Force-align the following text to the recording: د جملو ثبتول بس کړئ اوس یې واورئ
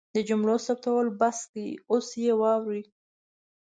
د 0.15 0.17
جملو 0.29 0.55
ثبتول 0.65 1.05
بس 1.19 1.39
کړئ 1.51 1.69
اوس 1.91 2.07
یې 2.23 2.33
واورئ 2.41 2.83